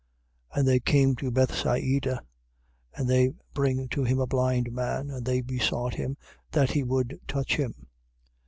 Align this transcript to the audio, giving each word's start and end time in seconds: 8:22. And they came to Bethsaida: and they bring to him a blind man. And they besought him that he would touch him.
8:22. 0.53 0.57
And 0.59 0.67
they 0.67 0.79
came 0.79 1.15
to 1.17 1.29
Bethsaida: 1.31 2.21
and 2.95 3.07
they 3.07 3.33
bring 3.53 3.87
to 3.89 4.03
him 4.03 4.19
a 4.19 4.25
blind 4.25 4.71
man. 4.71 5.11
And 5.11 5.23
they 5.23 5.41
besought 5.41 5.93
him 5.93 6.17
that 6.49 6.71
he 6.71 6.81
would 6.81 7.19
touch 7.27 7.57
him. 7.57 7.85